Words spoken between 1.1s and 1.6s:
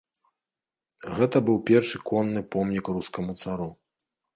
Гэта быў